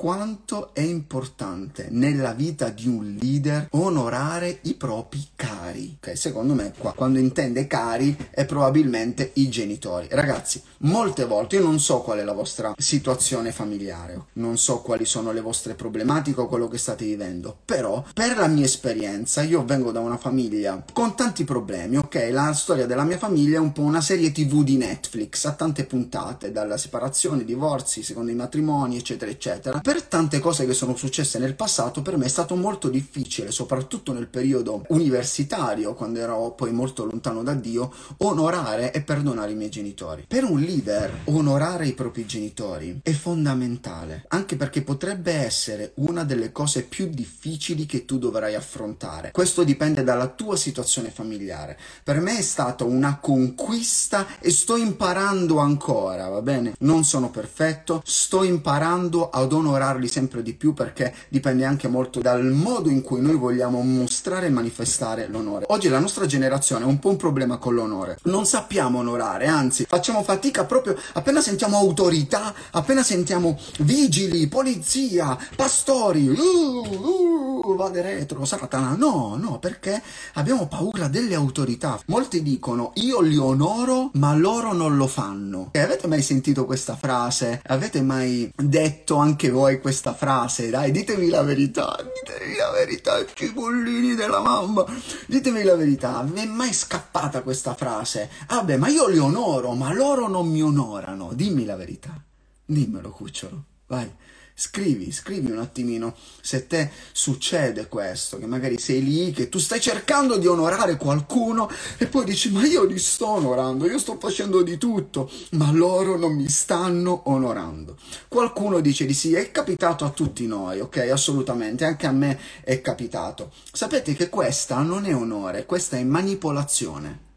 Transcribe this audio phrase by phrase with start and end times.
[0.00, 5.98] quanto è importante nella vita di un leader onorare i propri cari.
[6.00, 10.06] Ok, secondo me qua quando intende cari è probabilmente i genitori.
[10.10, 15.04] Ragazzi, molte volte io non so qual è la vostra situazione familiare, non so quali
[15.04, 19.66] sono le vostre problematiche o quello che state vivendo, però per la mia esperienza io
[19.66, 22.28] vengo da una famiglia con tanti problemi, ok?
[22.30, 25.84] La storia della mia famiglia è un po' una serie TV di Netflix, ha tante
[25.84, 31.40] puntate, dalla separazione, divorzi, secondo i matrimoni, eccetera, eccetera per tante cose che sono successe
[31.40, 36.70] nel passato, per me è stato molto difficile, soprattutto nel periodo universitario, quando ero poi
[36.70, 40.26] molto lontano da Dio, onorare e perdonare i miei genitori.
[40.28, 46.52] Per un leader, onorare i propri genitori è fondamentale, anche perché potrebbe essere una delle
[46.52, 49.32] cose più difficili che tu dovrai affrontare.
[49.32, 51.76] Questo dipende dalla tua situazione familiare.
[52.04, 56.74] Per me è stata una conquista e sto imparando ancora, va bene?
[56.78, 62.20] Non sono perfetto, sto imparando ad onorare onorarli sempre di più perché dipende anche molto
[62.20, 65.64] dal modo in cui noi vogliamo mostrare e manifestare l'onore.
[65.68, 68.18] Oggi la nostra generazione ha un po' un problema con l'onore.
[68.24, 76.28] Non sappiamo onorare, anzi facciamo fatica proprio appena sentiamo autorità, appena sentiamo vigili, polizia, pastori,
[76.28, 78.94] uh, uh, vade retro, Satana.
[78.96, 80.00] No, no, perché
[80.34, 81.98] abbiamo paura delle autorità.
[82.06, 85.68] Molti dicono io li onoro, ma loro non lo fanno.
[85.72, 87.62] E avete mai sentito questa frase?
[87.66, 89.69] Avete mai detto anche voi?
[89.70, 94.84] Vuoi questa frase, dai, ditemi la verità, ditemi la verità, cipollini della mamma,
[95.26, 98.28] ditemi la verità, vi è mai scappata questa frase?
[98.48, 102.20] Ah beh, ma io li onoro, ma loro non mi onorano, dimmi la verità,
[102.64, 104.08] dimmelo cucciolo, vai.
[104.54, 109.80] Scrivi, scrivi un attimino se te succede questo, che magari sei lì, che tu stai
[109.80, 114.62] cercando di onorare qualcuno e poi dici ma io li sto onorando, io sto facendo
[114.62, 117.96] di tutto, ma loro non mi stanno onorando.
[118.28, 121.08] Qualcuno dice di sì, è capitato a tutti noi, ok?
[121.10, 123.52] Assolutamente, anche a me è capitato.
[123.72, 127.29] Sapete che questa non è onore, questa è manipolazione.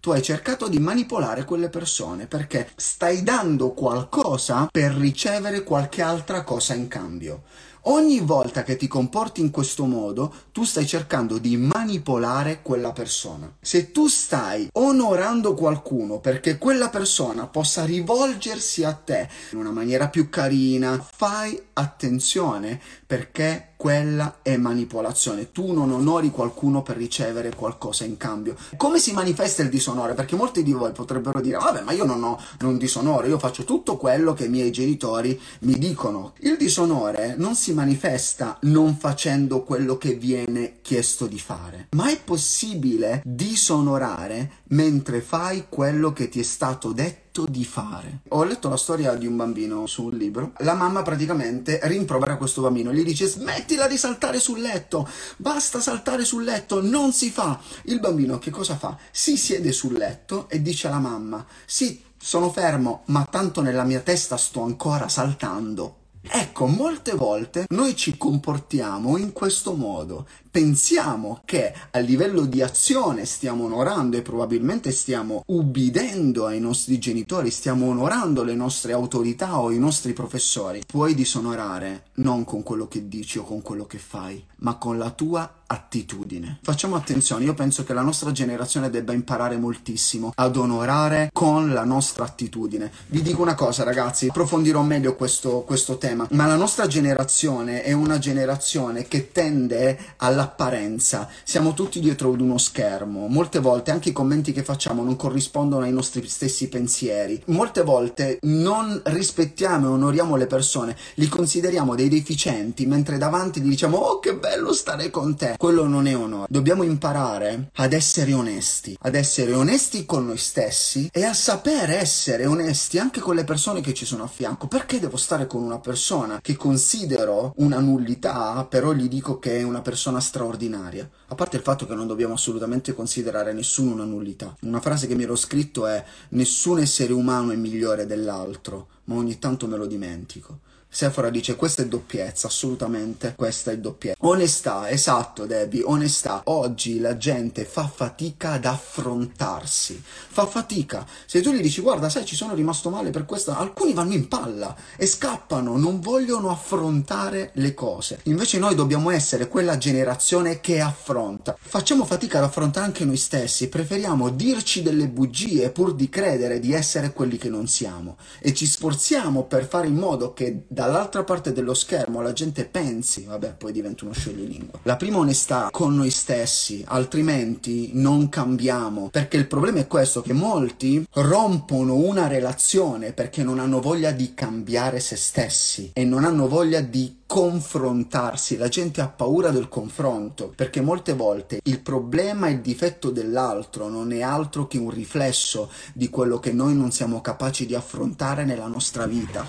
[0.00, 6.44] Tu hai cercato di manipolare quelle persone perché stai dando qualcosa per ricevere qualche altra
[6.44, 7.42] cosa in cambio.
[7.82, 13.50] Ogni volta che ti comporti in questo modo, tu stai cercando di manipolare quella persona.
[13.60, 20.08] Se tu stai onorando qualcuno perché quella persona possa rivolgersi a te in una maniera
[20.08, 25.52] più carina, fai attenzione perché quella è manipolazione.
[25.52, 28.56] Tu non onori qualcuno per ricevere qualcosa in cambio.
[28.76, 30.14] Come si manifesta il disonore?
[30.14, 33.62] Perché molti di voi potrebbero dire: Vabbè, ma io non ho non disonore, io faccio
[33.62, 36.32] tutto quello che i miei genitori mi dicono.
[36.40, 42.20] Il disonore non si manifesta non facendo quello che viene chiesto di fare, ma è
[42.20, 48.20] possibile disonorare mentre fai quello che ti è stato detto di fare.
[48.28, 50.52] Ho letto la storia di un bambino su un libro.
[50.58, 56.24] La mamma praticamente rimprovera questo bambino, gli dice smettila di saltare sul letto, basta saltare
[56.24, 57.60] sul letto, non si fa.
[57.84, 58.96] Il bambino che cosa fa?
[59.10, 64.00] Si siede sul letto e dice alla mamma, sì, sono fermo, ma tanto nella mia
[64.00, 65.97] testa sto ancora saltando.
[66.22, 70.26] Ecco, molte volte noi ci comportiamo in questo modo.
[70.50, 77.50] Pensiamo che a livello di azione stiamo onorando e probabilmente stiamo ubbidendo ai nostri genitori,
[77.50, 83.08] stiamo onorando le nostre autorità o i nostri professori, puoi disonorare non con quello che
[83.08, 86.58] dici o con quello che fai, ma con la tua attitudine.
[86.62, 91.84] Facciamo attenzione, io penso che la nostra generazione debba imparare moltissimo ad onorare con la
[91.84, 92.90] nostra attitudine.
[93.06, 97.92] Vi dico una cosa ragazzi, approfondirò meglio questo, questo tema, ma la nostra generazione è
[97.92, 104.08] una generazione che tende alla l'apparenza, siamo tutti dietro ad uno schermo, molte volte anche
[104.08, 109.90] i commenti che facciamo non corrispondono ai nostri stessi pensieri, molte volte non rispettiamo e
[109.90, 115.10] onoriamo le persone, li consideriamo dei deficienti, mentre davanti gli diciamo oh che bello stare
[115.10, 120.24] con te, quello non è onore, dobbiamo imparare ad essere onesti, ad essere onesti con
[120.24, 124.28] noi stessi e a sapere essere onesti anche con le persone che ci sono a
[124.28, 129.58] fianco, perché devo stare con una persona che considero una nullità, però gli dico che
[129.58, 131.10] è una persona straordinaria.
[131.26, 134.54] A parte il fatto che non dobbiamo assolutamente considerare nessuno una nullità.
[134.60, 139.40] Una frase che mi ero scritto è nessun essere umano è migliore dell'altro, ma ogni
[139.40, 140.60] tanto me lo dimentico.
[140.90, 144.16] Sephora dice questa è doppiezza, assolutamente questa è doppiezza.
[144.20, 146.40] Onestà, esatto Debbie, onestà.
[146.44, 151.06] Oggi la gente fa fatica ad affrontarsi, fa fatica.
[151.26, 154.28] Se tu gli dici guarda sai ci sono rimasto male per questa, alcuni vanno in
[154.28, 158.20] palla e scappano, non vogliono affrontare le cose.
[158.24, 161.56] Invece noi dobbiamo essere quella generazione che affronta.
[161.60, 166.72] Facciamo fatica ad affrontare anche noi stessi, preferiamo dirci delle bugie pur di credere di
[166.72, 171.52] essere quelli che non siamo e ci sforziamo per fare in modo che dall'altra parte
[171.52, 174.78] dello schermo la gente pensi, vabbè, poi diventa uno scioglilingua.
[174.84, 179.08] La prima onestà con noi stessi, altrimenti non cambiamo.
[179.10, 184.34] Perché il problema è questo, che molti rompono una relazione perché non hanno voglia di
[184.34, 190.50] cambiare se stessi e non hanno voglia di confrontarsi, la gente ha paura del confronto
[190.56, 195.70] perché molte volte il problema e il difetto dell'altro non è altro che un riflesso
[195.92, 199.44] di quello che noi non siamo capaci di affrontare nella nostra vita.